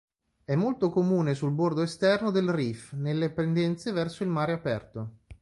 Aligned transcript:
È 0.43 0.55
molto 0.55 0.89
comune 0.89 1.35
sul 1.35 1.51
bordo 1.51 1.83
esterno 1.83 2.31
del 2.31 2.49
reef 2.49 2.93
nelle 2.93 3.29
pendenze 3.29 3.91
verso 3.91 4.23
il 4.23 4.29
mare 4.29 4.51
aperto. 4.53 5.17